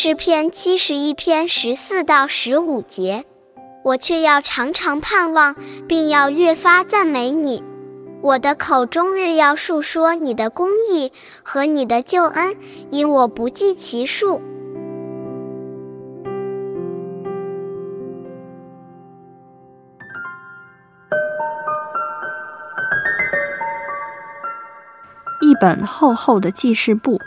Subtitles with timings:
[0.00, 3.24] 诗篇七十一篇十四到十五节，
[3.82, 5.56] 我却要常常盼望，
[5.88, 7.64] 并要越发赞美你。
[8.22, 12.54] 我的口中日要述说你的公义和你的救恩，
[12.92, 14.40] 因我不计其数。
[25.40, 27.18] 一本厚厚的记事簿。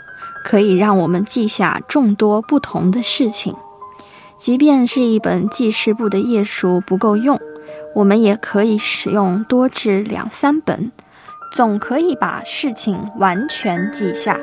[0.44, 3.54] 可以让我们记下众多不同的事情，
[4.36, 7.40] 即便是一本记事簿的页数不够用，
[7.94, 10.90] 我们也可以使用多至两三本，
[11.52, 14.38] 总可以把事情完全记下。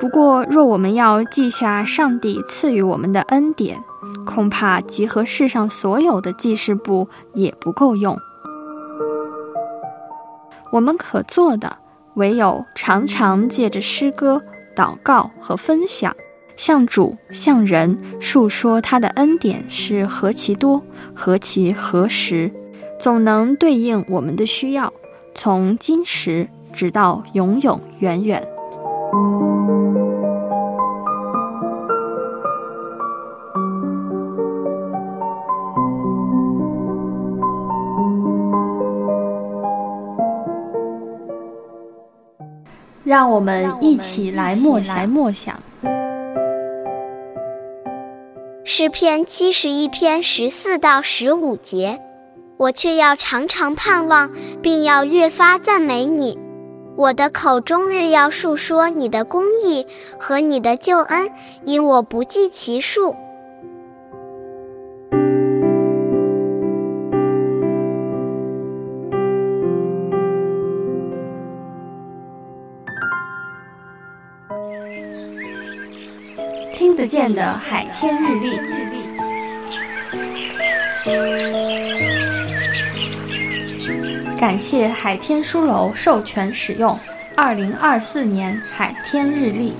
[0.00, 3.78] 不过，若我们要记下上帝赐予我们的恩典，
[4.26, 8.18] 恐怕集合世上所有的记事簿也不够用。
[10.72, 11.78] 我们可做的。
[12.16, 14.42] 唯有常常借着诗歌、
[14.74, 16.14] 祷告和分享，
[16.56, 20.82] 向主、向人述说他的恩典是何其多、
[21.14, 22.52] 何其何时，
[23.00, 24.92] 总能对应我们的需要，
[25.34, 28.42] 从今时直到永永远远。
[43.04, 45.60] 让我们一起来默想。
[48.64, 52.00] 诗篇七十一篇十四到十五节，
[52.56, 54.30] 我却要常常盼望，
[54.62, 56.38] 并要越发赞美你。
[56.96, 59.86] 我的口中日要述说你的公义
[60.18, 61.30] 和你的救恩，
[61.64, 63.16] 因我不计其数。
[76.94, 78.56] 听得见的海天日历，
[84.38, 86.96] 感谢海天书楼授权使用
[87.34, 89.72] 二零二四年海天日历。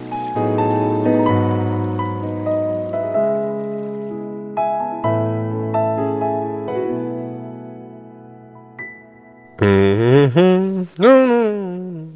[9.60, 12.12] 嗯哼，嗯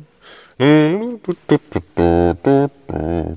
[0.56, 3.36] 嗯，嘟嘟嘟嘟嘟嘟。